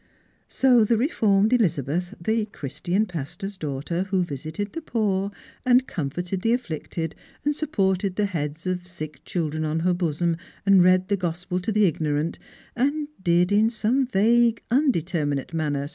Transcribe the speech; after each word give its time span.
So 0.47 0.83
the 0.83 0.97
reformed 0.97 1.53
Elizabeth, 1.53 2.15
the 2.19 2.47
Christian 2.47 3.05
pastor's 3.05 3.55
daughter, 3.55 4.07
who 4.09 4.23
visited 4.23 4.73
the 4.73 4.81
poor, 4.81 5.29
and 5.63 5.85
comforted 5.85 6.41
the 6.41 6.53
afflicted, 6.53 7.13
and 7.45 7.55
supported 7.55 8.15
the 8.15 8.25
heads 8.25 8.65
of 8.65 8.87
sick 8.87 9.23
children 9.25 9.63
on 9.63 9.81
her 9.81 9.93
bosom, 9.93 10.37
and 10.65 10.81
read 10.83 11.07
the 11.09 11.17
gospel 11.17 11.59
to 11.59 11.71
the 11.71 11.85
ignorant, 11.85 12.39
and 12.75 13.09
did 13.23 13.51
in 13.51 13.69
some 13.69 14.07
vague 14.07 14.63
undeterminate 14.71 14.73
manner 14.73 14.79
u 14.79 14.79
94 14.79 15.07
Strangers 15.07 15.49
and 15.51 15.73
Pilgrims. 15.73 15.89